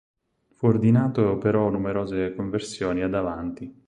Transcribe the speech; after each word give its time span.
Fu 0.55 0.65
ordinato 0.65 1.21
e 1.21 1.25
operò 1.27 1.69
numerose 1.69 2.33
conversioni 2.33 3.03
ad 3.03 3.13
Avanti. 3.13 3.71